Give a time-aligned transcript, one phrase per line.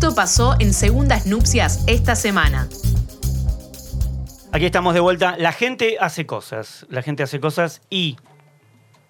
[0.00, 2.70] Esto pasó en Segundas Nupcias esta semana.
[4.50, 5.34] Aquí estamos de vuelta.
[5.36, 6.86] La gente hace cosas.
[6.88, 8.16] La gente hace cosas y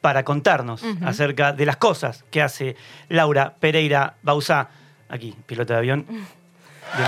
[0.01, 2.75] para contarnos acerca de las cosas que hace
[3.09, 4.71] Laura Pereira Bausá,
[5.09, 6.07] aquí, piloto de avión.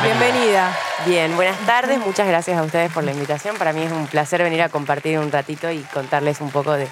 [0.01, 0.73] Bienvenida.
[1.05, 1.99] Bien, buenas tardes.
[1.99, 3.57] Muchas gracias a ustedes por la invitación.
[3.57, 6.87] Para mí es un placer venir a compartir un ratito y contarles un poco de,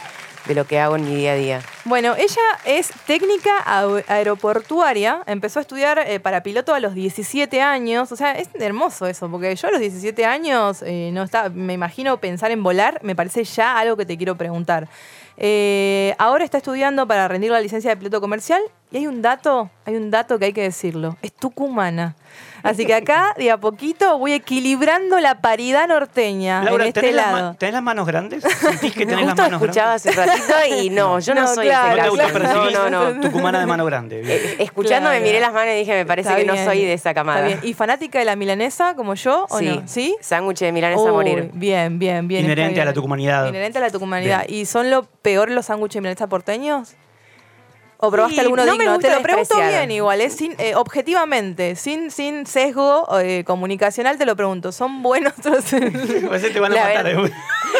[0.46, 1.60] de lo que hago en mi día a día.
[1.84, 7.60] Bueno, ella es técnica ae- aeroportuaria, empezó a estudiar eh, para piloto a los 17
[7.60, 11.74] años, o sea, es hermoso eso, porque yo a los 17 años eh, no me
[11.74, 14.88] imagino pensar en volar, me parece ya algo que te quiero preguntar.
[15.36, 18.60] Eh, ahora está estudiando para rendir la licencia de piloto comercial
[18.92, 22.16] y hay un dato, hay un dato que hay que decirlo, es tucumana.
[22.62, 27.16] Así que acá, de a poquito, voy equilibrando la paridad norteña Laura, en este ¿tenés,
[27.16, 27.54] las lado.
[27.54, 28.44] tenés las manos grandes?
[28.60, 30.06] ¿Sentís que tenés las Justo manos escuchaba grandes?
[30.18, 33.20] hace ratito y no, yo no, No, soy claro, ¿No No, no, no.
[33.22, 34.20] tucumana de mano grande?
[34.22, 35.24] Eh, Escuchando me Claro.
[35.26, 37.48] miré las manos y dije, me parece Está que no soy de esa camada.
[37.48, 37.70] Está bien.
[37.70, 39.82] ¿Y fanática de la milanesa como yo o sí, no?
[39.88, 40.14] ¿Sí?
[40.20, 41.50] sándwich de milanesa a morir.
[41.54, 42.44] Bien, bien, bien.
[42.44, 43.48] Inherente a la tucumanidad.
[43.48, 44.44] Inherente a la tucumanidad.
[44.46, 44.60] Bien.
[44.60, 46.94] ¿Y son lo peor los sándwiches de milanesa porteños?
[48.02, 48.98] ¿O probaste Sí, alguno no me digno?
[48.98, 50.30] Te lo pregunto bien igual, ¿eh?
[50.30, 54.72] Sin, eh, objetivamente, sin, sin sesgo eh, comunicacional te lo pregunto.
[54.72, 55.72] ¿Son buenos los...
[55.74, 55.78] A
[56.30, 57.04] veces te van a La matar.
[57.04, 57.32] verdad- eh.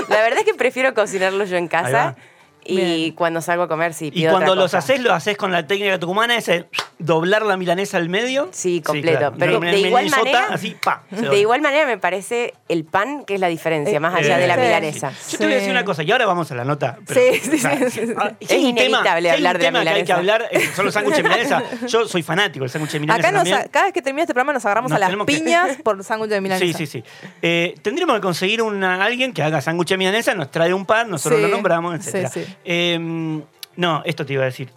[0.08, 2.16] La verdad es que prefiero cocinarlos yo en Ahí casa va.
[2.64, 3.12] Y Bien.
[3.12, 5.66] cuando salgo a comer sí Y pido cuando otra los haces, lo haces con la
[5.66, 6.66] técnica tucumana, ese
[6.98, 8.48] doblar la milanesa al medio.
[8.52, 9.18] Sí, completo.
[9.18, 9.36] claro.
[9.38, 13.34] Pero Una de igual manera, Así, pa, de igual manera me parece el pan que
[13.34, 14.60] es la diferencia, más allá Eh, de la sí.
[14.60, 15.12] milanesa.
[15.30, 16.98] Yo te voy a decir una cosa, y ahora vamos a la nota.
[17.06, 17.78] pero, Sí, sí, o sea,
[18.18, 20.16] ah, Es un inevitable un hablar de la tema que hay que milanesa.
[20.16, 21.62] hablar, eh, son los sándwiches de milanesa.
[21.86, 24.52] Yo soy fanático del sándwich de milanesa Acá nos, cada vez que termina este programa
[24.52, 26.78] nos agarramos Nos a las que- piñas por sándwich de milanesa.
[26.78, 27.04] Sí, sí, sí.
[27.42, 31.08] Eh, tendríamos que conseguir una, alguien que haga sándwich de milanesa, nos trae un pan,
[31.10, 32.46] nosotros lo nombramos, sí, etc.
[32.64, 33.42] sí.
[33.76, 34.70] no, esto te iba a decir.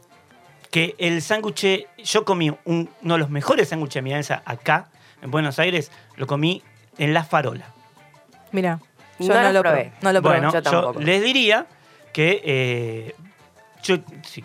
[0.71, 4.89] Que el sándwich, yo comí un- uno de los mejores sándwiches de milanesa acá,
[5.21, 6.63] en Buenos Aires, lo comí
[6.97, 7.65] en La Farola.
[8.51, 8.79] Mira,
[9.19, 9.75] yo No lo probé.
[9.85, 9.91] probé.
[10.01, 10.37] No lo probé.
[10.39, 10.99] bueno, yo yo, tampoco.
[10.99, 11.67] les diría
[12.11, 13.15] que eh,
[13.83, 14.43] yo, sí,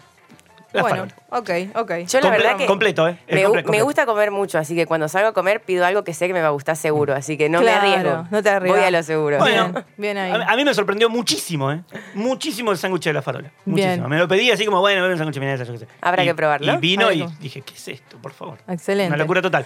[0.73, 1.91] La bueno, ok, ok.
[2.07, 3.19] Yo la Comple- verdad que completo, ¿eh?
[3.31, 6.13] Me, completo, me gusta comer mucho, así que cuando salgo a comer pido algo que
[6.13, 8.27] sé que me va a gustar seguro, así que no Claro, me arriesgo.
[8.31, 8.79] no te arriesgas.
[8.81, 9.39] Voy a lo seguro.
[9.39, 10.31] Bueno, Bien, bien ahí.
[10.33, 11.81] A, a mí me sorprendió muchísimo, ¿eh?
[12.15, 13.51] Muchísimo el sándwich de la farola.
[13.65, 13.87] Bien.
[13.89, 14.09] Muchísimo.
[14.09, 15.89] Me lo pedí así como, bueno, ven un sándwich de milanesa, yo qué sé.
[16.03, 16.73] Habrá Y- que probarlo.
[16.73, 18.59] Y vino y dije, ¿qué es esto, por favor?
[18.69, 19.09] Excelente.
[19.09, 19.65] Una locura total.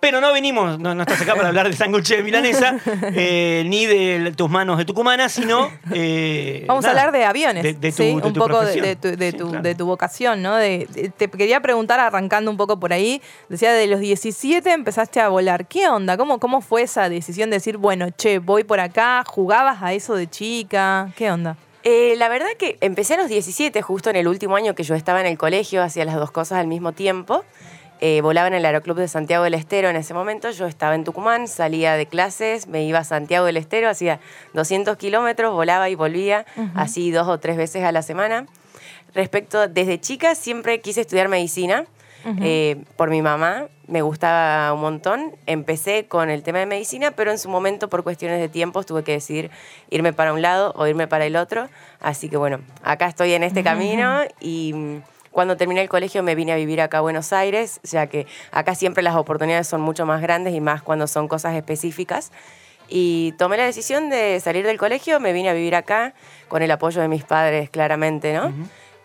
[0.00, 2.78] Pero no venimos, no, no estás acá para hablar de sándwich de milanesa,
[3.14, 5.70] eh, ni de tus manos de tucumana, sino...
[5.92, 8.04] eh, Vamos nada, a hablar de aviones, De, de tu, ¿sí?
[8.06, 9.62] de un tu poco de, tu, de Sí, tu- claro.
[9.62, 10.56] de tu vocación, ¿no?
[10.56, 15.20] De, de- te quería preguntar, arrancando un poco por ahí, decía, de los 17 empezaste
[15.20, 15.66] a volar.
[15.66, 16.16] ¿Qué onda?
[16.16, 20.14] ¿Cómo, cómo fue esa decisión de decir, bueno, che, voy por acá, jugabas a eso
[20.14, 21.10] de chica?
[21.14, 21.56] ¿Qué onda?
[21.82, 24.94] Eh, la verdad que empecé a los 17, justo en el último año que yo
[24.94, 27.44] estaba en el colegio, hacía las dos cosas al mismo tiempo.
[28.02, 30.50] Eh, volaba en el Aeroclub de Santiago del Estero en ese momento.
[30.50, 34.20] Yo estaba en Tucumán, salía de clases, me iba a Santiago del Estero, hacía
[34.54, 38.46] 200 kilómetros, volaba y volvía, así dos o tres veces a la semana.
[39.14, 41.84] Respecto, desde chica siempre quise estudiar medicina.
[42.42, 45.34] eh, por mi mamá, me gustaba un montón.
[45.46, 49.04] Empecé con el tema de medicina, pero en su momento, por cuestiones de tiempo, tuve
[49.04, 49.50] que decidir
[49.90, 51.68] irme para un lado o irme para el otro.
[52.00, 55.02] Así que bueno, acá estoy en este camino y mm,
[55.40, 58.74] cuando terminé el colegio me vine a vivir acá a Buenos Aires, ya que acá
[58.74, 62.30] siempre las oportunidades son mucho más grandes y más cuando son cosas específicas.
[62.90, 66.12] Y tomé la decisión de salir del colegio, me vine a vivir acá
[66.48, 68.52] con el apoyo de mis padres, claramente, ¿no?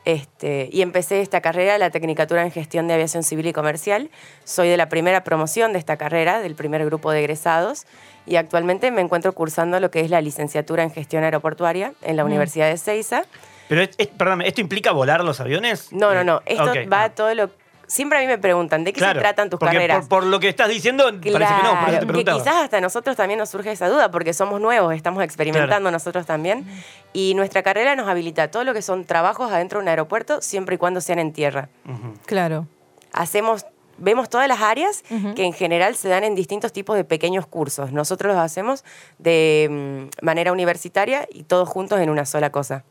[0.03, 4.09] Este, y empecé esta carrera, la Tecnicatura en Gestión de Aviación Civil y Comercial.
[4.43, 7.85] Soy de la primera promoción de esta carrera, del primer grupo de egresados,
[8.25, 12.25] y actualmente me encuentro cursando lo que es la licenciatura en Gestión Aeroportuaria en la
[12.25, 13.23] Universidad de Ceiza.
[13.67, 15.91] Pero, es, es- perdóname, ¿esto implica volar los aviones?
[15.91, 17.09] No, no, no, esto Ok, va ah.
[17.09, 17.49] todo lo...
[17.87, 20.07] Siempre a mí me preguntan, ¿de qué Claro, se tratan tus porque carreras?
[20.07, 22.55] Por, por lo que estás diciendo, parece que no, por eso Claro, te que quizás
[22.63, 26.65] hasta nosotros también nos surge esa duda porque somos nuevos, estamos experimentando nosotros también.
[27.13, 30.75] Y nuestra carrera nos habilita todo lo que son trabajos adentro de un aeropuerto siempre
[30.75, 31.69] y cuando sean en tierra.
[32.25, 32.65] Claro.
[33.13, 33.67] Hacemos,
[33.99, 35.03] vemos todas las áreas
[35.35, 37.91] que en general se dan en distintos tipos de pequeños cursos.
[37.91, 38.83] Nosotros los hacemos
[39.19, 42.83] de mm, manera universitaria y todos juntos en una sola cosa.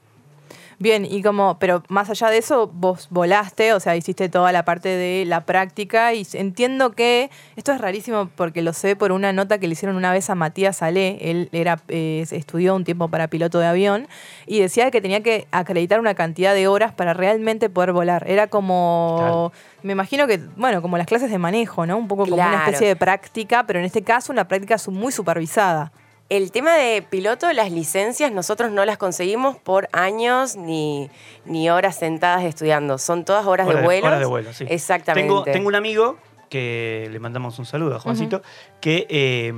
[0.79, 4.65] Bien, y como, pero más allá de eso, vos volaste, o sea, hiciste toda la
[4.65, 9.33] parte de la práctica y entiendo que esto es rarísimo porque lo sé por una
[9.33, 13.09] nota que le hicieron una vez a Matías Salé, él era, eh, estudió un tiempo
[13.09, 14.09] para piloto de avión
[14.47, 18.25] y decía que tenía que acreditar una cantidad de horas para realmente poder volar.
[18.29, 21.97] Era como, me imagino que, bueno, como las clases de manejo, ¿no?
[21.97, 25.93] Un poco como una especie de práctica, pero en este caso una práctica muy supervisada.
[26.37, 31.09] El tema de piloto, las licencias, nosotros no las conseguimos por años ni,
[31.45, 32.99] ni horas sentadas estudiando.
[32.99, 34.07] Son todas horas, de de- vuelo.
[34.09, 34.65] horas de vuelo, sí.
[34.69, 35.29] Exactamente.
[35.29, 36.19] Tengo, tengo un amigo
[36.51, 38.43] que le mandamos un saludo a Juancito,
[38.81, 39.53] que eh,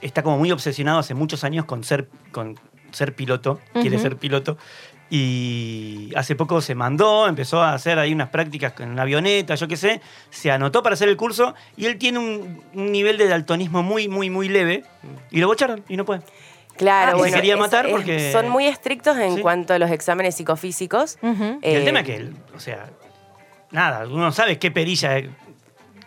[0.00, 2.56] está como muy obsesionado hace muchos años con ser, con
[2.92, 4.58] ser piloto, quiere ser piloto.
[5.10, 9.66] Y hace poco se mandó, empezó a hacer ahí unas prácticas con una avioneta, yo
[9.66, 10.00] qué sé,
[10.30, 14.06] se anotó para hacer el curso y él tiene un, un nivel de daltonismo muy,
[14.08, 14.84] muy, muy leve
[15.30, 16.20] y lo bocharon y no puede.
[16.76, 17.32] Claro, Ah, y bueno.
[17.32, 19.40] se quería matar es- porque- Son muy estrictos en Sí.
[19.40, 21.18] cuanto a los exámenes psicofísicos.
[21.22, 22.90] Y el Eh, tema es que, él, o sea,
[23.70, 25.16] nada, uno sabe qué perilla,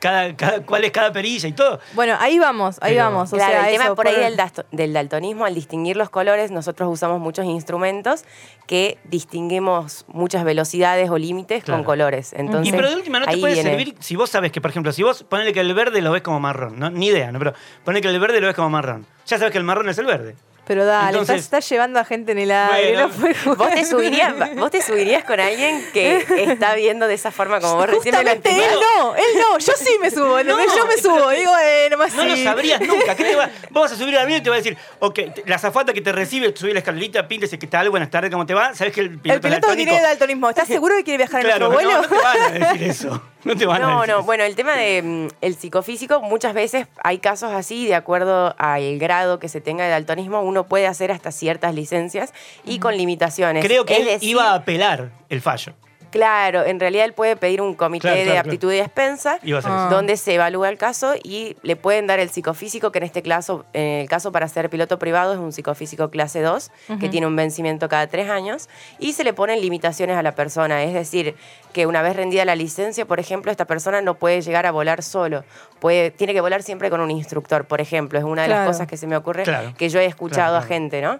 [0.01, 1.79] cada, cada- cuál es cada perilla y todo.
[1.93, 3.31] Bueno, ahí vamos, ahí Pero- vamos.
[3.31, 5.95] O claro, sea, el tema eso, por ahí por- del, dasto- del daltonismo, al distinguir
[5.95, 8.25] los colores, nosotros usamos muchos instrumentos
[8.67, 11.79] que distinguimos muchas velocidades o límites Claro.
[11.79, 12.33] con colores.
[12.33, 14.71] Entonces, y pero de última no te puede viene- servir si vos sabes que, por
[14.71, 16.89] ejemplo, si vos ponele que el verde lo ves como marrón, ¿no?
[16.89, 17.39] Ni idea, ¿no?
[17.39, 17.53] Pero
[17.85, 19.05] ponele que el verde lo ves como marrón.
[19.27, 20.35] Ya sabes que el marrón es el verde.
[20.67, 23.05] Pero dale, Entonces- estás, estás llevando a gente en el aire.
[23.07, 23.35] Bueno.
[23.45, 23.55] no.
[23.55, 27.75] ¿Vos te, subirías, ¿Vos te subirías con alguien que está viendo de esa forma como
[27.75, 28.87] vos recién me lo Justamente él explicás?
[28.99, 30.43] no, él no, yo sí me subo.
[30.43, 32.43] No, yo me subo, digo, bueno, más No lo sí.
[32.43, 33.15] sabrías nunca.
[33.15, 35.19] ¿Qué te va- vos vas a subir al avión y te va a decir, ok,
[35.45, 38.53] la azafata que te recibe, subí la escalerita, píntese qué tal, buenas tardes, ¿cómo te
[38.53, 38.73] va?
[38.75, 40.49] ¿Sabes que el piloto, El piloto tiene daltonismo.
[40.49, 42.01] ¿Estás seguro que quiere viajar en Claro, nuestro vuelo?
[42.07, 43.21] no, no te van a decir eso.
[43.43, 44.25] No te van a No, decir no, eso.
[44.27, 48.99] bueno, el tema de mm, el psicofísico, muchas veces hay casos así, de acuerdo al
[48.99, 52.33] grado que se tenga de daltonismo, uno puede hacer hasta ciertas licencias
[52.65, 53.65] y con limitaciones.
[53.65, 55.73] Creo que Es él decir, iba a apelar el fallo.
[56.11, 59.57] Claro, en realidad él puede pedir un comité Claro, de claro, aptitud y despensa Iba
[59.57, 59.85] a hacer Ah.
[59.87, 59.95] eso.
[59.95, 63.65] donde se evalúa el caso y le pueden dar el psicofísico, que en este caso,
[63.73, 66.69] en el caso para ser piloto privado es un psicofísico clase 2,
[66.99, 68.67] que tiene un vencimiento cada tres años,
[68.99, 71.35] y se le ponen limitaciones a la persona, es decir,
[71.73, 75.03] que una vez rendida la licencia, por ejemplo, esta persona no puede llegar a volar
[75.03, 75.45] solo,
[75.79, 78.65] puede, tiene que volar siempre con un instructor, por ejemplo, es una de Claro.
[78.65, 79.73] las cosas que se me ocurre Claro.
[79.77, 80.67] que yo he escuchado Claro, a claro.
[80.67, 81.19] gente, ¿no?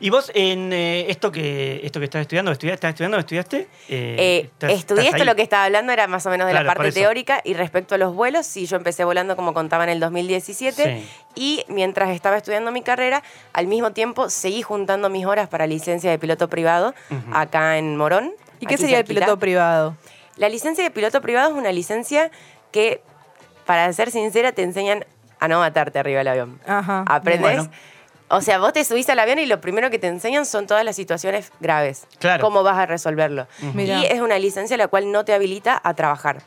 [0.00, 3.18] Y vos, en eh, esto que esto que estás estudiando, ¿estudiaste, ¿estás estudiando?
[3.18, 3.56] ¿Estudiaste?
[3.88, 5.24] Eh, Eh, ¿estás- estudié estás esto, ahí?
[5.26, 7.94] lo que estaba hablando era más o menos de Claro, la parte teórica y respecto
[7.94, 11.08] a los vuelos, sí, yo empecé volando como contaba en el 2017 Sí.
[11.34, 13.22] y mientras estaba estudiando mi carrera,
[13.52, 16.94] al mismo tiempo seguí juntando mis horas para licencia de piloto privado
[17.32, 18.32] acá en Morón.
[18.60, 19.96] ¿Y qué sería el piloto privado?
[20.36, 22.30] La licencia de piloto privado es una licencia
[22.70, 23.00] que,
[23.64, 25.04] para ser sincera, te enseñan
[25.40, 26.60] a no matarte arriba del avión.
[26.66, 27.04] Ajá.
[27.06, 27.56] ¿Aprendes?
[27.56, 27.70] Bueno.
[28.28, 30.84] O sea, vos te subís al avión y lo primero que te enseñan son todas
[30.84, 32.06] las situaciones graves.
[32.18, 32.42] Claro.
[32.42, 33.46] Cómo vas a resolverlo.
[33.74, 34.00] Mirá.
[34.00, 36.42] Y es una licencia la cual no te habilita a trabajar.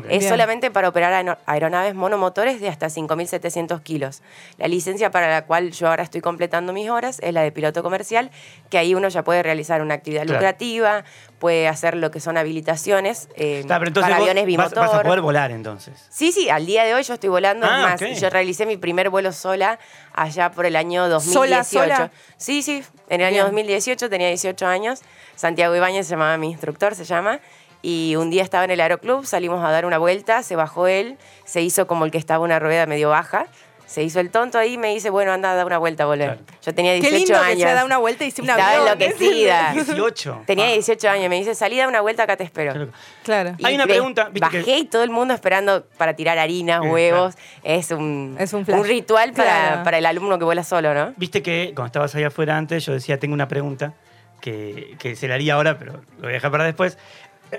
[0.00, 0.22] Es Bien.
[0.22, 4.22] solamente para operar aeronaves monomotores de hasta 5.700 kilos.
[4.58, 7.82] La licencia para la cual yo ahora estoy completando mis horas es la de piloto
[7.82, 8.30] comercial,
[8.70, 10.38] que ahí uno ya puede realizar una actividad Claro.
[10.38, 11.04] lucrativa,
[11.38, 14.78] puede hacer lo que son habilitaciones eh, pero para aviones bimotor.
[14.78, 16.06] vas a poder volar entonces.
[16.08, 17.66] Sí, sí, al día de hoy yo estoy volando.
[17.68, 19.78] Ah, es más, yo realicé mi primer vuelo sola
[20.14, 21.64] allá por el año 2018.
[21.64, 22.10] ¿Sola, sola?
[22.36, 23.46] Sí, sí, en el año Bien.
[23.46, 25.00] 2018 tenía 18 años.
[25.34, 27.40] Santiago Ibáñez se llamaba mi instructor, se llama.
[27.82, 31.18] Y un día estaba en el aeroclub, salimos a dar una vuelta, se bajó él,
[31.44, 33.46] se hizo como el que estaba una rueda medio baja.
[33.84, 36.28] Se hizo el tonto ahí y me dice, bueno, anda a dar una vuelta, volver.
[36.38, 36.42] Claro.
[36.62, 37.58] Yo tenía 18 Qué lindo años.
[37.58, 39.72] que se da una vuelta y se un Estaba enloquecida.
[39.74, 40.42] 18.
[40.46, 41.28] Tenía Ah, 18 años.
[41.28, 42.72] Me dice, salí a dar una vuelta, acá te espero.
[42.72, 42.90] claro.
[43.22, 43.56] Claro.
[43.62, 46.88] Hay una pregunta, viste que- Bajé y todo el mundo esperando para tirar harina, Eh,
[46.88, 47.34] huevos.
[47.64, 48.80] Es un, Es un flash.
[48.86, 49.82] ritual para, Claro.
[49.84, 51.12] para el alumno que vuela solo, ¿no?
[51.18, 53.92] Viste que cuando estabas allá afuera antes, yo decía, tengo una pregunta
[54.40, 56.96] que, que se la haría ahora, pero lo voy a dejar para después.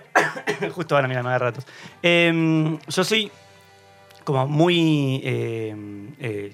[0.74, 1.66] Justo ahora, mira, me da ratos.
[2.02, 3.32] Em, yo soy
[4.24, 6.54] como muy em, eh,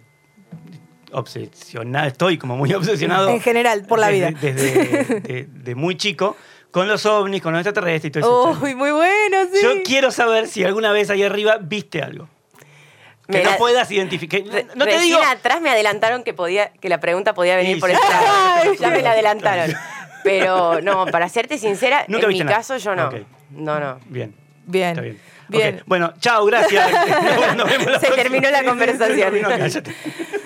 [1.12, 3.30] obsesionado, estoy como muy obsesionado.
[3.30, 4.40] En general, por la desde- vida.
[4.42, 6.36] Desde de, de muy chico,
[6.72, 8.60] con los ovnis, con los extraterrestres y todo eso.
[8.64, 9.60] Uy, muy bueno, sí.
[9.64, 12.28] Yo quiero saber si alguna vez ahí arriba viste algo.
[13.32, 14.42] Que no puedas identificar.
[14.76, 15.20] No te digo.
[15.24, 17.96] atrás me adelantaron que podía que la pregunta podía venir Sí, por sí.
[17.96, 18.74] ese lado.
[18.80, 19.76] Ya me la adelantaron.
[20.24, 22.58] Pero no, para serte sincera, Nunca en mi nada.
[22.58, 23.10] caso yo no.
[23.52, 24.00] No, no.
[24.08, 24.34] Bien.
[24.66, 24.90] Bien.
[24.90, 25.20] Está bien.
[25.48, 25.84] Bien.
[25.88, 26.92] Bueno, chao, gracias.
[27.58, 28.16] Nos vemos la Se próxima.
[28.16, 29.34] terminó la conversación.
[29.72, 30.39] Se terminó.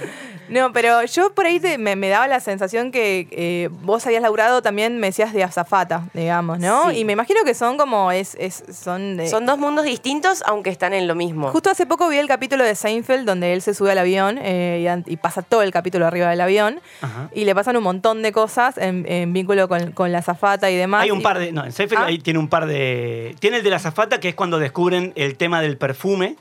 [0.54, 4.22] No, pero yo por ahí te- me, me daba la sensación que eh, vos habías
[4.22, 6.90] laburado también, me decías, de azafata, digamos, ¿no?
[6.92, 7.00] Sí.
[7.00, 9.18] Y me imagino que son como, es, es son...
[9.18, 11.50] de- Son dos mundos distintos, aunque están en lo mismo.
[11.50, 15.02] Justo hace poco vi el capítulo de Seinfeld donde él se sube al avión eh,
[15.08, 17.30] y pasa todo el capítulo arriba del avión Ajá.
[17.34, 20.76] y le pasan un montón de cosas en, en vínculo con, con la azafata y
[20.76, 21.04] demás.
[21.04, 21.52] Hay un Y- par de.
[21.52, 22.06] No, en Seinfeld Ah.
[22.06, 23.36] ahí tiene un par de.
[23.40, 26.36] Tiene el de la zafata, que es cuando descubren el tema del perfume.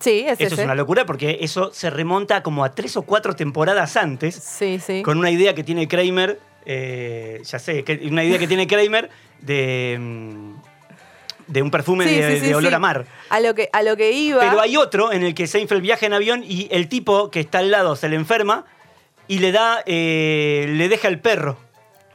[0.00, 0.62] Sí, es Eso ese.
[0.62, 4.34] es una locura porque eso se remonta como a tres o cuatro temporadas antes.
[4.34, 5.02] Sí, sí.
[5.02, 9.10] con una idea que tiene Kramer, eh, ya sé, que, una idea que tiene Kramer
[9.40, 10.54] de, mm,
[11.46, 13.06] de un perfume Sí, de, sí, sí, de olor a mar.
[13.30, 14.40] A lo que, a lo que iba...
[14.40, 17.58] Pero hay otro en el que Seinfeld viaja en avión y el tipo que está
[17.58, 18.66] al lado se le enferma
[19.28, 21.58] y le da, eh, le deja el perro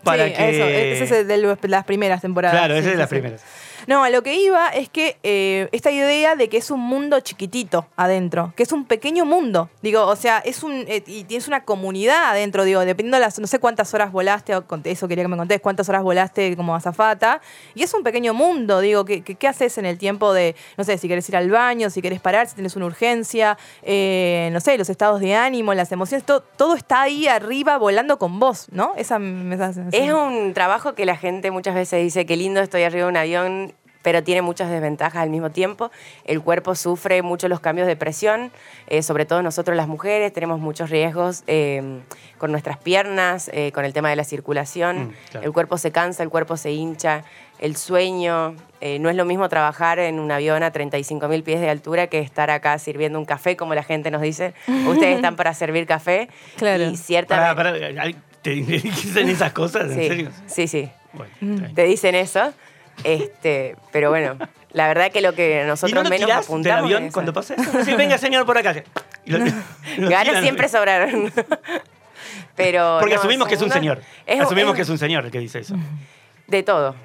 [0.04, 0.50] para que...
[0.50, 2.58] eso, ese es el de las primeras temporadas.
[2.58, 3.44] Claro, ese es de las primeras.
[3.88, 7.20] No, a lo que iba es que eh, esta idea de que es un mundo
[7.20, 9.70] chiquitito adentro, que es un pequeño mundo.
[9.82, 10.86] Digo, o sea, es un.
[10.88, 13.40] eh, y tienes una comunidad adentro, digo, dependiendo de las.
[13.40, 16.76] No sé cuántas horas volaste, o eso quería que me contés, cuántas horas volaste como
[16.76, 17.42] azafata.
[17.76, 20.56] Y es un pequeño mundo, digo, ¿qué, qué, qué haces en el tiempo de.
[20.78, 24.50] No sé, si querés ir al baño, si querés parar, si tienes una urgencia, eh,
[24.52, 28.40] no sé, los estados de ánimo, las emociones, todo, todo está ahí arriba volando con
[28.40, 28.94] vos, ¿no?
[28.96, 29.90] Esa me sensación.
[29.94, 33.18] Es un trabajo que la gente muchas veces dice que lindo estoy arriba de un
[33.18, 33.71] avión,
[34.02, 35.92] pero tiene muchas desventajas al mismo tiempo.
[36.26, 38.52] El cuerpo sufre mucho los cambios de presión,
[38.88, 42.00] eh, sobre todo nosotros las mujeres tenemos muchos riesgos eh,
[42.38, 45.06] con nuestras piernas, eh, con el tema de la circulación.
[45.10, 45.46] Mm, claro.
[45.46, 47.24] El cuerpo se cansa, el cuerpo se hincha,
[47.60, 48.56] el sueño.
[48.82, 52.08] eh, no es lo mismo trabajar en un avión a 35 mil pies de altura
[52.08, 54.56] que estar acá sirviendo un café, como la gente nos dice.
[54.88, 56.28] Ustedes están para servir café.
[56.58, 56.84] Claro.
[56.90, 58.16] Y ciertamente...
[58.42, 59.92] ¿Te dicen esas cosas?
[59.92, 60.30] ¿En sí, serio?
[60.48, 60.92] sí, sí.
[61.14, 62.54] Bueno, te dicen eso.
[63.04, 64.38] Este, pero bueno,
[64.72, 67.14] la verdad que lo que ¿Y nosotros no lo menos tirás del apuntamos avión es
[67.14, 67.72] cuando pasa eso?
[67.72, 68.76] Decís, venga, señor, por acá.
[69.26, 69.38] Lo-
[69.98, 70.44] lo Ganas tiran.
[70.44, 71.32] siempre sobraron.
[72.56, 74.02] pero Porque no, asumimos que es un no, señor.
[74.26, 75.76] es- asumimos es que es un señor el que dice eso.
[76.48, 76.96] De todo.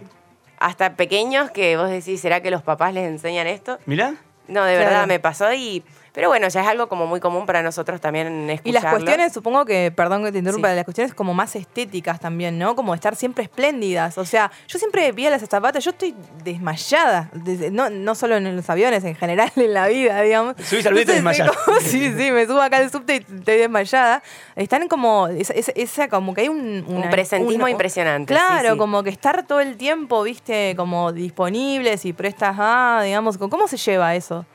[0.59, 3.79] Hasta pequeños que vos decís, ¿será que los papás les enseñan esto?
[3.87, 4.15] Mirá.
[4.49, 4.91] No, de Claro.
[4.91, 5.83] verdad me pasó y...
[6.17, 8.71] Pero bueno, ya es algo como muy común para nosotros también escucharlo.
[8.71, 10.75] Y las cuestiones, supongo que, perdón que te interrumpa, Sí.
[10.77, 12.75] las cuestiones como más estéticas también, ¿no?
[12.75, 14.17] Como estar siempre espléndidas.
[14.17, 17.29] O sea, yo siempre vi a las zapatas, yo estoy desmayada.
[17.35, 20.55] desde- no, no solo en los aviones, en general en la vida, digamos.
[20.65, 21.51] Subís al desmayás.
[21.53, 24.23] como- Sí, sí, me subo acá al subte y estoy desmayada.
[24.57, 26.85] Están como, esa, como que hay un...
[26.89, 28.79] una- presentismo una- impresionante, sí, Claro, sí.
[28.79, 33.77] como que estar todo el tiempo, viste, como disponibles y prestas, ah, digamos, ¿cómo se
[33.77, 34.47] lleva eso?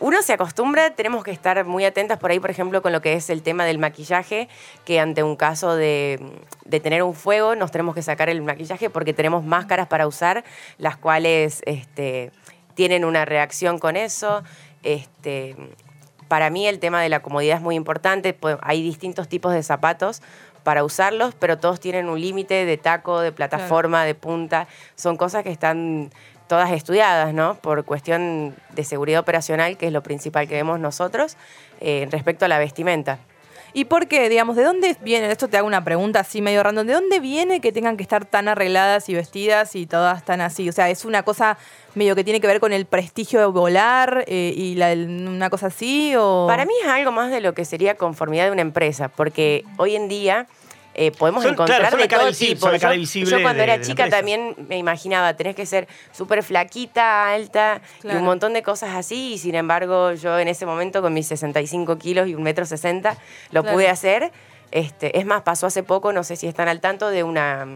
[0.00, 3.14] Uno se acostumbra, tenemos que estar muy atentas por ahí, por ejemplo, con lo que
[3.14, 4.48] es el tema del maquillaje,
[4.84, 6.20] que ante un caso de,
[6.64, 10.44] de tener un fuego nos tenemos que sacar el maquillaje porque tenemos máscaras para usar,
[10.78, 12.30] las cuales este,
[12.74, 14.44] tienen una reacción con eso.
[14.84, 15.56] Este,
[16.28, 19.64] para mí el tema de la comodidad es muy importante, pues, hay distintos tipos de
[19.64, 20.22] zapatos
[20.62, 25.42] para usarlos, pero todos tienen un límite de taco, de plataforma, de punta, son cosas
[25.42, 26.10] que están
[26.48, 27.54] todas estudiadas, ¿no?
[27.56, 31.36] Por cuestión de seguridad operacional, que es lo principal que vemos nosotros,
[31.80, 33.18] eh, respecto a la vestimenta.
[33.74, 34.30] ¿Y por qué?
[34.30, 35.30] Digamos, ¿de dónde viene?
[35.30, 36.86] Esto te hago una pregunta así medio random.
[36.86, 40.66] ¿De dónde viene que tengan que estar tan arregladas y vestidas y todas tan así?
[40.70, 41.58] O sea, ¿es una cosa
[41.94, 45.66] medio que tiene que ver con el prestigio de volar eh, y la- una cosa
[45.66, 46.14] así?
[46.16, 46.46] O...
[46.48, 49.96] Para mí es algo más de lo que sería conformidad de una empresa, porque hoy
[49.96, 50.46] en día
[51.00, 52.66] eh, podemos Son- encontrar claro, son de todo visible- tipo.
[52.66, 57.80] son Yo- cuando de- era chica también me imaginaba, tenés que ser súper flaquita, alta
[58.02, 61.28] y un montón de cosas así, y sin embargo yo en ese momento con mis
[61.28, 63.16] 65 kilos y un metro 60
[63.52, 63.76] lo Claro.
[63.76, 64.32] pude hacer.
[64.70, 67.66] Este, es más, pasó hace poco, no sé si están al tanto, de una,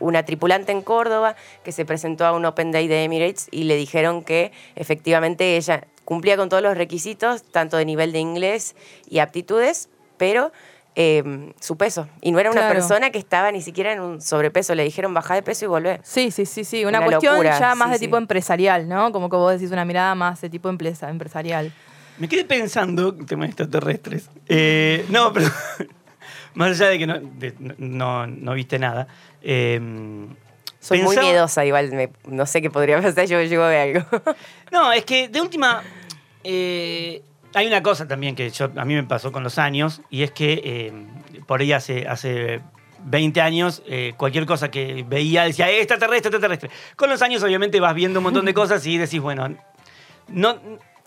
[0.00, 3.76] una tripulante en Córdoba que se presentó a un Open Day de Emirates y le
[3.76, 8.76] dijeron que efectivamente ella cumplía con todos los requisitos, tanto de nivel de inglés
[9.08, 10.52] y aptitudes, pero
[10.96, 12.08] eh, su peso.
[12.22, 12.74] Y no era una Claro.
[12.74, 14.74] persona que estaba ni siquiera en un sobrepeso.
[14.74, 16.00] Le dijeron baja de peso y volvé.
[16.02, 16.84] Sí, sí, sí, sí.
[16.84, 18.04] Una, Una cuestión locura, ya más sí, de sí.
[18.06, 19.12] tipo empresarial, ¿no?
[19.12, 21.72] Como que vos decís una mirada más de tipo empresa, empresarial.
[22.18, 24.30] Me quedé pensando, tema de extraterrestres.
[24.48, 25.48] Eh, no, pero
[26.54, 29.06] más allá de que no, de- no, no viste nada.
[29.42, 29.78] eh,
[30.80, 34.22] Soy muy miedosa, igual me- no sé qué podría pasar, yo llego a ver algo.
[34.72, 35.82] No, es que de última.
[36.44, 37.22] eh,
[37.56, 40.30] hay una cosa también que yo- a mí me pasó con los años, y es
[40.30, 40.92] que eh,
[41.46, 42.60] por ahí hace, hace
[43.04, 46.70] 20 años, eh, cualquier cosa que veía decía, "Eh, extraterrestre, extraterrestre.
[46.96, 49.48] Con los años, obviamente, vas viendo un montón de cosas y decís, bueno,
[50.28, 50.58] no.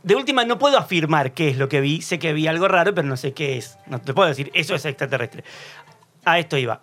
[0.02, 2.02] De última, no puedo afirmar qué es lo que vi.
[2.02, 3.78] Sé que vi algo raro, pero no sé qué es.
[3.88, 5.44] No te puedo decir, eso es extraterrestre.
[6.24, 6.82] A esto iba.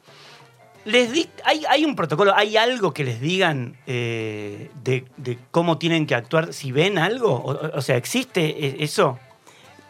[0.85, 5.79] Les di- hay, hay un protocolo, hay algo que les digan eh, de, de cómo
[5.79, 7.33] tienen que actuar si ven algo.
[7.37, 9.19] O, o sea, ¿existe eso?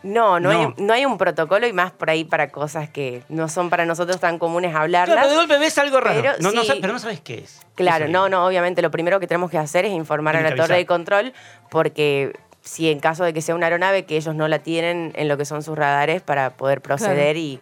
[0.07, 0.59] No, no, No.
[0.61, 3.85] Hay, no hay un protocolo y más por ahí para cosas que no son para
[3.85, 5.17] nosotros tan comunes Claro, hablarlas.
[5.19, 6.21] pero de golpe ves algo raro.
[6.23, 6.67] pero no, no sí.
[6.69, 7.61] sa- pero no sabes qué es.
[7.75, 10.77] Claro, no, no, obviamente lo primero que tenemos que hacer es informar a la torre
[10.77, 11.33] de control
[11.71, 12.33] porque
[12.63, 15.37] si en caso de que sea una aeronave que ellos no la tienen en lo
[15.37, 17.61] que son sus radares para poder proceder y,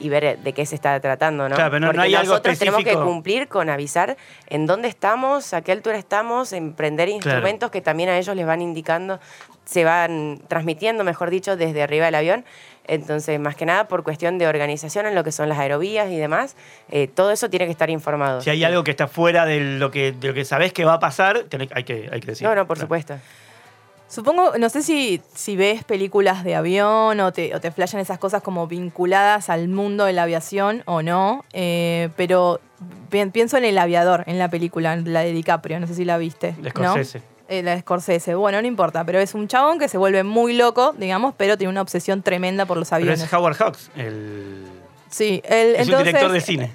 [0.00, 1.54] y ver de qué se está tratando, ¿no?
[1.54, 4.16] Claro, pero no- no porque algo nosotros tenemos que cumplir con avisar
[4.48, 8.62] en dónde estamos, a qué altura estamos, emprender instrumentos que también a ellos les van
[8.62, 9.20] indicando,
[9.64, 12.44] se van transmitiendo, mejor dicho, desde arriba del avión.
[12.86, 16.16] Entonces, más que nada por cuestión de organización en lo que son las aerovías y
[16.16, 16.56] demás,
[16.90, 18.40] eh, todo eso tiene que estar informado.
[18.40, 20.94] Si hay algo que está fuera de lo que, de lo que sabés que va
[20.94, 22.46] a pasar, hay, que, hay que decir.
[22.48, 22.86] No, no, por Claro.
[22.86, 23.14] supuesto.
[24.10, 28.18] Supongo, no sé si, si ves películas de avión o te, o te flashan esas
[28.18, 32.60] cosas como vinculadas al mundo de la aviación o no, eh, pero
[33.08, 36.04] pi- pienso en El Aviador, en la película, en la de DiCaprio, no sé si
[36.04, 36.56] la viste.
[36.58, 36.90] De ¿no?
[36.92, 37.22] Scorsese.
[37.48, 38.34] Eh, la de Scorsese.
[38.34, 41.70] Bueno, no importa, pero es un chabón que se vuelve muy loco, digamos, pero tiene
[41.70, 43.22] una obsesión tremenda por los Pero aviones.
[43.22, 44.66] es Howard Hawks, el...
[45.08, 46.72] Sí, él, es entonces, un director de cine.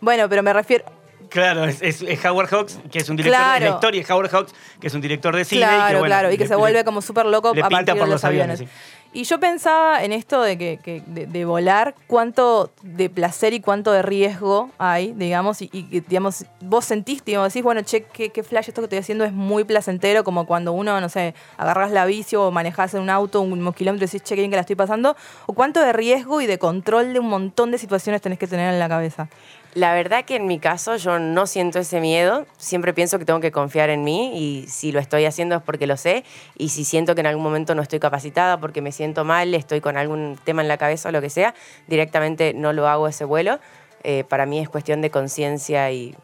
[0.00, 0.84] Bueno, pero me refiero.
[1.30, 3.64] Claro, es, es- es Howard Hawks, que es un director Claro.
[3.64, 5.60] de la historia, es Howard Hawks, que es un director de cine.
[5.62, 7.54] y Claro, que, bueno, claro, y que le- se le- vuelve como súper loco a
[7.54, 8.64] partir por de los aviones.
[9.12, 13.60] Y yo pensaba en esto de que, que- de, de volar, cuánto de placer y
[13.60, 18.04] cuánto de riesgo hay, digamos, y, y que, digamos, vos sentís, digamos, decís, bueno, che,
[18.04, 21.34] qué, qué flash esto que estoy haciendo es muy placentero, como cuando uno, no sé,
[21.56, 24.50] agarrás la bici o manejás en un auto unos kilómetros y decís, che, qué bien
[24.52, 27.78] que la estoy pasando, o cuánto de riesgo y de control de un montón de
[27.78, 29.28] situaciones tenés que tener en la cabeza.
[29.74, 33.38] La verdad que en mi caso yo no siento ese miedo, siempre pienso que tengo
[33.38, 36.24] que confiar en mí y si lo estoy haciendo es porque lo sé
[36.58, 39.80] y si siento que en algún momento no estoy capacitada porque me siento mal, estoy
[39.80, 41.54] con algún tema en la cabeza o lo que sea,
[41.86, 43.60] directamente no lo hago ese vuelo.
[44.02, 46.16] Eh, para mí es cuestión de conciencia y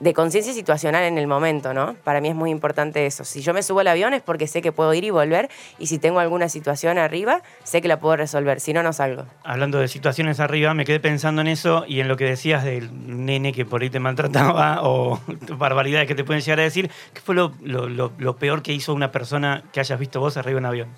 [0.00, 1.94] de conciencia situacional en el momento, ¿no?
[2.04, 3.24] Para mí es muy importante eso.
[3.24, 5.86] Si yo me subo al avión es porque sé que puedo ir y volver y
[5.86, 9.24] si tengo alguna situación arriba, sé que la puedo resolver, si no, no salgo.
[9.44, 12.90] Hablando de situaciones arriba, me quedé pensando en eso y en lo que decías del
[13.24, 15.20] nene que por ahí te maltrataba o
[15.56, 16.90] barbaridades que te pueden llegar a decir.
[17.14, 20.36] ¿Qué fue lo, lo- lo- lo peor que hizo una persona que hayas visto vos
[20.36, 20.88] arriba de un avión?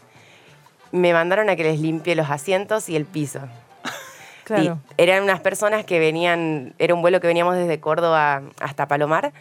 [0.93, 3.41] Me mandaron a que les limpie los asientos y el piso.
[4.57, 4.79] Claro.
[4.97, 9.33] Y eran unas personas que venían, era un vuelo que veníamos desde Córdoba hasta Palomar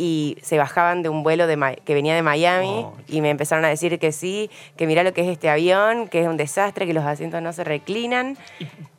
[0.00, 3.64] y se bajaban de un vuelo de que venía de Miami Oh, y me empezaron
[3.64, 6.86] a decir que sí, que mirá lo que es este avión, que es un desastre,
[6.86, 8.38] que los asientos no se reclinan,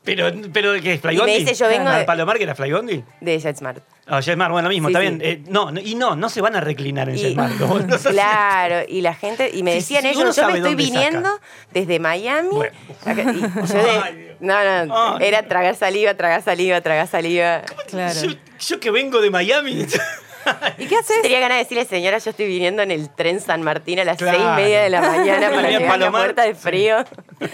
[0.04, 1.32] Pero, pero ¿qué es Flybondi?
[1.32, 3.04] Y me dice, yo vengo ¿Al de- Palomar que era Flybondi?
[3.22, 3.82] de JetSmart.
[4.12, 5.16] Ah, Jetmar, bueno, lo mismo, Sí, está sí.
[5.18, 5.22] bien.
[5.24, 8.02] Eh, no, y no, no se van a reclinar en Y- asientos.
[8.08, 10.76] claro, y la gente, y me decían sí, ellos, yo me estoy saca.
[10.76, 11.30] viniendo
[11.72, 12.50] desde Miami.
[12.52, 12.74] Bueno.
[13.06, 14.36] acá- y yo de- Ay, Dios.
[14.40, 17.62] no, no, era tragar saliva, tragar saliva, tragar saliva.
[17.88, 18.20] Claro.
[18.20, 18.30] Yo,
[18.60, 19.86] yo que vengo de Miami.
[20.78, 21.22] ¿Y qué haces?
[21.22, 24.18] Tenía ganas de decirle, señora, yo estoy viniendo en el tren San Martín a las
[24.18, 24.38] Claro.
[24.38, 26.98] seis y media de la mañana para llegar a la puerta de frío.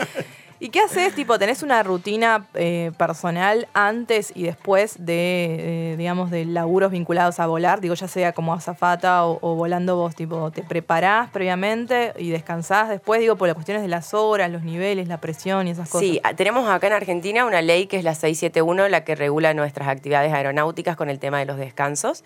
[0.57, 1.13] ¿Y qué haces?
[1.13, 7.41] Tipo, ¿tenés una rutina eh, personal antes y después de, eh, digamos, de laburos vinculados
[7.41, 7.81] a volar?
[7.81, 12.87] Digo, ya sea como azafata o, o volando vos, tipo, ¿te preparás previamente y descansás
[12.87, 13.19] después?
[13.19, 16.07] Digo, por las cuestiones de las horas, los niveles, la presión y esas cosas.
[16.07, 19.89] Sí, tenemos acá en Argentina una ley que es la 671, la que regula nuestras
[19.89, 22.24] actividades aeronáuticas con el tema de los descansos.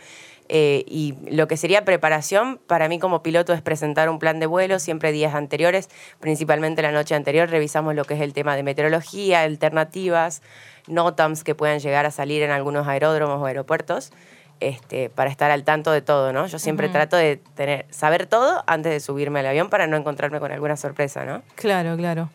[0.52, 4.48] Eh, y lo que sería preparación para mí como piloto es presentar un plan de
[4.48, 8.64] vuelo siempre días anteriores, principalmente la noche anterior revisamos lo que es el tema de
[8.64, 10.42] meteorología, alternativas,
[10.88, 14.12] NOTAMs que puedan llegar a salir en algunos aeródromos o aeropuertos.
[14.62, 16.46] Este, para estar al tanto de todo, ¿no?
[16.48, 20.42] Yo siempre trato de tener, saber todo antes de subirme al avión para no encontrarme
[20.42, 21.44] con alguna sorpresa, ¿no?
[21.56, 22.30] Claro, claro.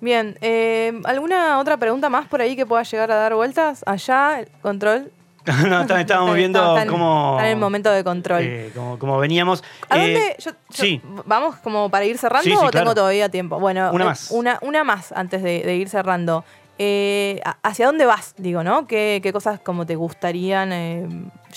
[0.00, 3.82] Bien, eh, ¿alguna otra pregunta más por ahí que pueda llegar a dar vueltas?
[3.84, 5.10] Allá, control.
[5.68, 7.34] no, está- estábamos viendo Está- está en- cómo.
[7.36, 8.42] está en el momento de control.
[8.42, 9.62] eh, cómo veníamos.
[9.88, 10.36] ¿A Eh, dónde?
[10.38, 11.00] Yo- yo- sí.
[11.24, 13.58] ¿Vamos como para ir cerrando Sí, sí, o tengo todavía tiempo?
[13.60, 14.30] Bueno, Una eh, más.
[14.30, 16.44] Una, una más antes de, de ir cerrando.
[16.78, 18.34] Eh, ¿a- ¿Hacia dónde vas?
[18.36, 18.86] Digo, ¿no?
[18.86, 21.08] ¿Qué, qué cosas como te gustarían eh,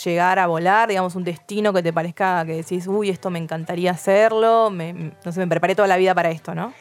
[0.03, 0.87] llegar a volar?
[0.87, 4.69] Digamos, un destino que te parezca que decís, uy, esto me encantaría hacerlo.
[4.69, 6.71] Me, no sé, me preparé toda la vida para esto, ¿no?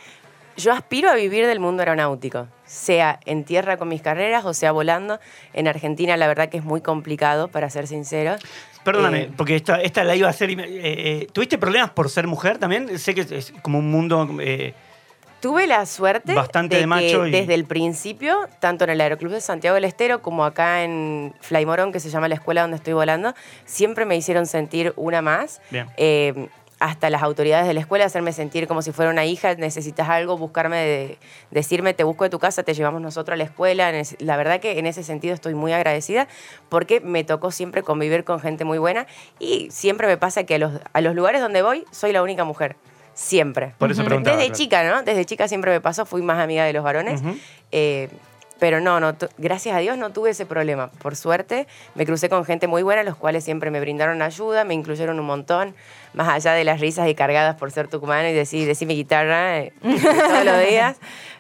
[0.57, 4.71] Yo aspiro a vivir del mundo aeronáutico, sea en tierra con mis carreras o sea
[4.71, 5.19] volando.
[5.55, 8.37] En Argentina la verdad que es muy complicado, para ser sincero.
[8.85, 10.51] Perdóname, Eh, porque esta, esta la iba a hacer.
[10.51, 12.99] eh, eh, ¿Tuviste problemas por ser mujer también?
[12.99, 14.29] Sé que es, como un mundo.
[14.41, 14.75] eh,
[15.41, 19.01] Tuve la suerte Bastante de, de macho que y- desde el principio, tanto en el
[19.01, 22.77] Aeroclub de Santiago del Estero como acá en Flaymorón, que se llama la escuela donde
[22.79, 25.61] estoy volando, siempre me hicieron sentir una más.
[25.71, 25.87] Bien.
[26.81, 30.39] Hasta las autoridades de la escuela hacerme sentir como si fuera una hija, necesitas algo,
[30.39, 31.19] buscarme, de-
[31.51, 33.93] decirme te busco de tu casa, te llevamos nosotros a la escuela.
[34.21, 36.29] La verdad que en ese sentido estoy muy agradecida
[36.69, 39.07] porque me tocó siempre convivir con gente muy buena
[39.41, 42.45] y siempre me pasa que a los, a los lugares donde voy soy la única
[42.45, 42.77] mujer.
[43.15, 43.75] Siempre.
[43.79, 44.05] Por eso.
[44.05, 44.53] Desde claro.
[44.53, 45.03] chica, ¿no?
[45.03, 47.21] Desde chica siempre me pasó, fui más amiga de los varones.
[47.73, 48.09] Eh,
[48.59, 50.91] pero no, no, gracias a Dios no tuve ese problema.
[50.91, 54.75] Por suerte, me crucé con gente muy buena, los cuales siempre me brindaron ayuda, me
[54.75, 55.75] incluyeron un montón,
[56.15, 59.59] más allá de las risas y cargadas por ser tucumano y decir, decir mi guitarra
[59.59, 60.97] eh, todos los días.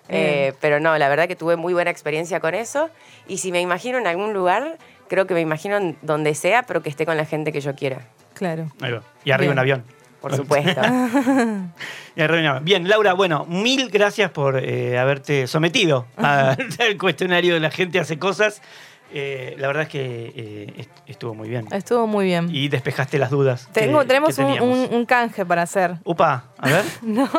[0.08, 2.88] Eh, pero no, la verdad que tuve muy buena experiencia con eso.
[3.26, 4.78] Y si me imagino en algún lugar,
[5.08, 7.74] creo que me imagino en donde sea, pero que esté con la gente que yo
[7.74, 8.00] quiera.
[8.34, 8.70] Claro.
[8.80, 9.02] Ahí va.
[9.24, 9.52] Y arriba Bien.
[9.52, 9.97] un avión.
[10.20, 10.80] Por supuesto.
[12.62, 16.56] Bien, Laura, bueno, mil gracias por eh, haberte sometido al
[16.98, 18.60] cuestionario de la gente hace cosas.
[19.12, 21.66] Eh, la verdad es que eh, est- estuvo muy bien.
[21.72, 22.48] Estuvo muy bien.
[22.54, 23.68] Y despejaste las dudas.
[23.72, 24.88] Tengo, que tenemos un, teníamos.
[24.90, 25.94] un- un canje para hacer.
[26.04, 26.84] Upa, a ver.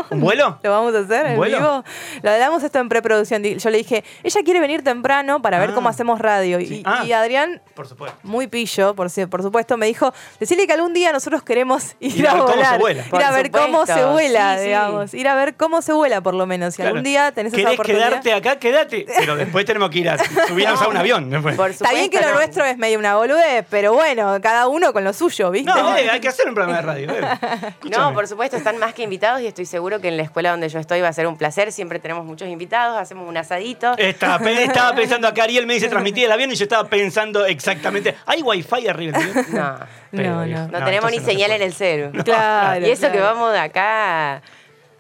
[0.10, 0.58] ¿Un vuelo?
[0.64, 1.58] ¿Lo vamos a hacer en ¿Vuelo?
[1.60, 1.84] vivo?
[2.24, 3.44] Lo hablamos esto en preproducción.
[3.44, 5.74] Yo le dije, ella quiere venir temprano para ver Ah.
[5.76, 6.58] cómo hacemos radio.
[6.60, 6.78] Sí.
[6.80, 7.04] Y, Ah.
[7.06, 8.18] y Adrián, Por supuesto.
[8.24, 12.18] muy pillo, por, si- por supuesto, me dijo, decirle que algún día nosotros queremos ir,
[12.18, 12.80] Ir a a, ver cómo se volar.
[12.80, 13.04] vuela.
[13.04, 14.66] Ir Por a ver cómo se vuela, Sí, sí.
[14.68, 15.14] digamos.
[15.14, 16.74] Ir a ver cómo se vuela, por lo menos.
[16.74, 16.90] Si Claro.
[16.96, 18.10] algún día tenés esa ¿Querés oportunidad.
[18.10, 18.56] quedarte acá?
[18.58, 19.06] Quédate.
[19.20, 21.30] Pero después tenemos que ir a subirnos a un avión.
[21.30, 21.59] después.
[21.60, 22.34] Por Está bien que lo no.
[22.36, 25.70] nuestro es medio una boludez, pero bueno, cada uno con lo suyo, ¿viste?
[25.70, 27.12] No, eh, hay que hacer un programa de radio.
[27.12, 27.74] eh.
[27.90, 30.70] No, por supuesto, están más que invitados y estoy seguro que en la escuela donde
[30.70, 31.72] yo estoy va a ser un placer.
[31.72, 33.94] Siempre tenemos muchos invitados, hacemos un asadito.
[33.98, 38.16] Estaba, estaba pensando acá, Ariel me dice transmitir el avión y yo estaba pensando exactamente.
[38.26, 39.46] ¿Hay wifi arriba avión?
[39.52, 39.80] No,
[40.12, 40.68] Pero, No, no.
[40.68, 42.12] no, tenemos ni señal en el celu.
[42.24, 42.86] Claro.
[42.86, 44.42] y eso que vamos de acá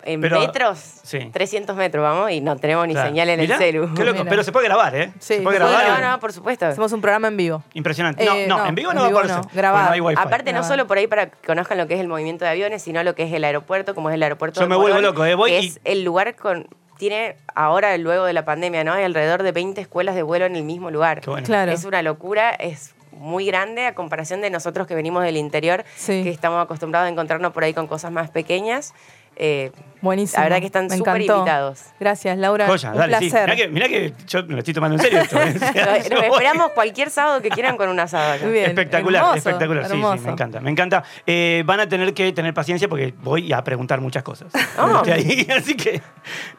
[0.03, 1.29] en Pero- metros, sí.
[1.31, 3.09] 300 metros vamos y no tenemos ni Claro.
[3.09, 3.93] señal en Mirá, el celu.
[3.93, 5.12] qué loco, pero se puede grabar, ¿eh?
[5.19, 6.01] Sí, se puede grabar.
[6.01, 6.65] No, no, por supuesto.
[6.65, 7.63] Hacemos un programa en vivo.
[7.73, 8.23] Impresionante.
[8.23, 9.95] Eh, no, no, no, en vivo en no va a no, grabado.
[9.97, 10.15] No hay.
[10.17, 12.81] Aparte, no solo por ahí para que conozcan lo que es el movimiento de aviones,
[12.81, 15.25] sino lo que es el aeropuerto, como es el aeropuerto Yo de me vuelvo loco,
[15.25, 15.35] ¿eh?
[15.35, 16.67] Voy que y- es el lugar con...
[16.97, 18.91] Tiene ahora, luego de la pandemia, ¿no?
[18.91, 21.21] Hay alrededor de 20 escuelas de vuelo en el mismo lugar.
[21.21, 21.45] Qué bueno.
[21.45, 21.71] Claro.
[21.71, 26.23] Es una locura, es muy grande a comparación de nosotros que venimos del interior, Sí.
[26.23, 28.93] que estamos acostumbrados a encontrarnos por ahí con cosas más pequeñas.
[29.39, 29.71] Eh,
[30.02, 30.38] Buenísimo.
[30.39, 31.82] La verdad que están súper invitados.
[31.99, 32.67] Gracias, Laura.
[32.67, 33.30] Joya, un dale, sí.
[33.30, 33.49] placer.
[33.49, 35.38] Mirá que, mirá que yo me lo estoy tomando en serio esto.
[35.41, 35.54] ¿eh?
[35.56, 38.41] O sea, nos, yo nos voy- esperamos cualquier sábado que quieran con un asado.
[38.43, 38.65] Muy bien.
[38.67, 39.84] Espectacular, hermoso, espectacular.
[39.89, 40.62] Sí, sí, me encanta.
[40.62, 41.04] Me encanta.
[41.28, 44.54] Eh, van a tener que tener paciencia porque voy a preguntar muchas cosas.
[44.78, 44.97] Oh.
[45.04, 46.02] Estoy ahí, así que.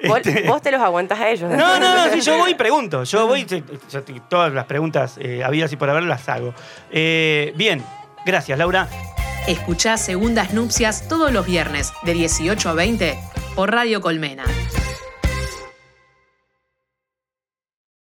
[0.07, 1.51] Vos, este, vos te los aguantás a ellos.
[1.51, 3.05] No, no, no, sí, yo voy y pregunto.
[3.05, 6.53] Yo voy, sí, yo todas las preguntas eh, habidas y por haber las hago.
[6.90, 7.83] Eh, bien,
[8.27, 8.87] gracias, Laura.
[9.46, 13.18] Escuchá Segundas Nupcias todos los viernes de 18 a 20
[13.55, 14.44] por Radio Colmena.